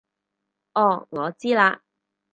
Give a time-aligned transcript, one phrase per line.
[0.73, 1.81] 哦我知喇